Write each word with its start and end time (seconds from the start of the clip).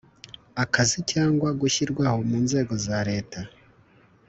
akazi 0.63 0.99
cyangwa 1.11 1.47
gushyirwaho 1.59 2.19
mu 2.29 2.37
nzego 2.45 2.73
za 2.85 2.97
leta 3.09 3.39